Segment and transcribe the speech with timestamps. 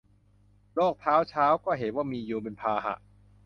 [0.73, 2.95] โรคเท้าช้าง ก็เห็นว่ามียุงเป็นพาหะ